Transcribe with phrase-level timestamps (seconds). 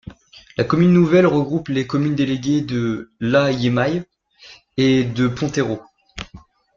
[0.57, 4.01] La commune nouvelle regroupe les communes déléguées de La Jemaye
[4.75, 5.83] et de Ponteyraud.